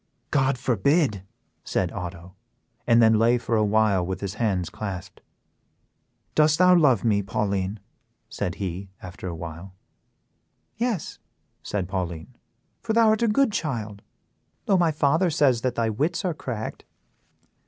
"God 0.31 0.57
forbid!" 0.57 1.21
said 1.63 1.91
Otto, 1.91 2.33
and 2.87 3.03
then 3.03 3.19
lay 3.19 3.37
for 3.37 3.55
a 3.55 3.63
while 3.63 4.03
with 4.03 4.19
his 4.21 4.33
hands 4.33 4.71
clasped. 4.71 5.21
"Dost 6.33 6.57
thou 6.57 6.73
love 6.75 7.03
me, 7.03 7.21
Pauline?" 7.21 7.79
said 8.27 8.55
he, 8.55 8.89
after 9.03 9.27
a 9.27 9.35
while. 9.35 9.75
"Yes," 10.75 11.19
said 11.61 11.87
Pauline, 11.87 12.35
"for 12.81 12.93
thou 12.93 13.09
art 13.09 13.21
a 13.21 13.27
good 13.27 13.51
child, 13.51 14.01
though 14.65 14.75
my 14.75 14.89
father 14.91 15.29
says 15.29 15.61
that 15.61 15.75
thy 15.75 15.91
wits 15.91 16.25
are 16.25 16.33
cracked." 16.33 16.83